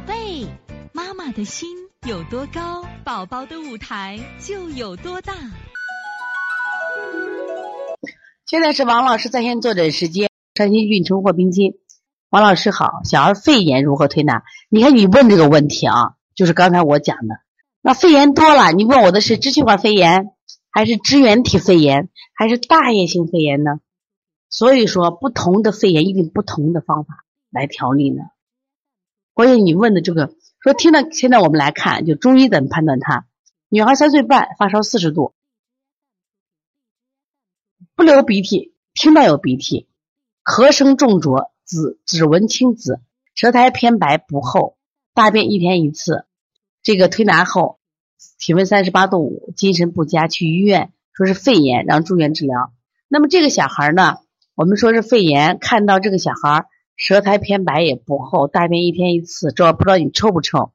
[0.00, 0.46] 宝贝，
[0.94, 1.68] 妈妈的心
[2.08, 5.34] 有多高，宝宝的舞台就有多大。
[8.46, 11.74] 现在是王老师在线坐诊时间，山西运城霍冰金。
[12.30, 14.42] 王老师好，小儿肺炎如何推拿？
[14.70, 17.40] 你看你问这个问题啊，就是刚才我讲的。
[17.82, 20.30] 那肺炎多了，你问我的是支气管肺炎，
[20.70, 23.80] 还是支原体肺炎，还是大叶性肺炎呢？
[24.48, 28.22] 所以说，不同的肺炎一定不同的方法来调理呢。
[29.40, 33.24] 关键你问的这个，说听到现在我们来看，就中医怎么判断他？
[33.70, 35.32] 女孩三岁半，发烧四十度，
[37.94, 39.88] 不流鼻涕，听到有鼻涕，
[40.44, 43.00] 咳声重浊，紫指纹青紫，
[43.34, 44.76] 舌苔偏白不厚，
[45.14, 46.26] 大便一天一次。
[46.82, 47.80] 这个推拿后，
[48.38, 52.74] 体温三十八度五，精神不佳，去医院说是肺炎，让住院治疗。
[53.08, 54.18] 那么这个小孩呢，
[54.54, 56.66] 我们说是肺炎，看到这个小孩。
[56.96, 60.72] 舌苔偏白也不厚，大便一天一次，这不知道你臭不臭？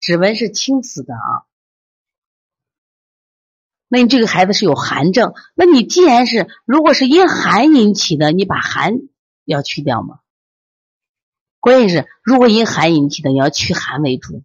[0.00, 1.46] 指纹是青紫的啊。
[3.88, 8.98] 那你这个孩子是有寒症，那你既然是如果是因寒引起的，你把寒
[9.44, 10.20] 要去掉吗？
[11.60, 14.42] 关键是如果因寒引起的，你要去寒为主。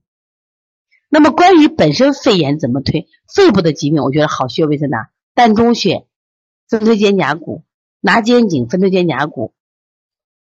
[1.10, 3.08] 那么关于本身肺炎怎么推？
[3.34, 5.10] 肺部的疾病，我觉得好穴位在哪？
[5.36, 6.06] 膻中穴、
[6.68, 7.64] 分推肩胛骨、
[8.00, 9.54] 拿肩颈、分推肩胛骨。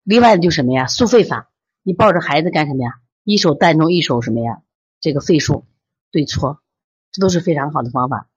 [0.05, 0.87] 另外就什么呀？
[0.87, 1.49] 速肺法，
[1.83, 2.95] 你抱着孩子干什么呀？
[3.25, 4.63] 一手膻中，一手什么呀？
[5.01, 5.65] 这个肺数
[6.11, 6.61] 对错，
[7.13, 8.29] 这都是非常好的方法。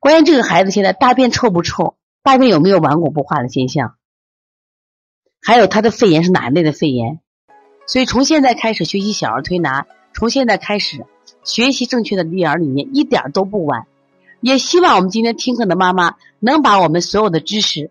[0.00, 1.96] 关键这个孩子现在大便臭不臭？
[2.22, 3.96] 大便有没有顽固不化的现象？
[5.40, 7.20] 还有他的肺炎是哪一类的肺炎？
[7.86, 11.06] 所以从现在开始学习小儿推拿，从现在开始
[11.42, 13.86] 学习正确的育儿理念，一点都不晚。
[14.40, 17.90] 也希望我们今天听课的妈妈能把我们所有的知识。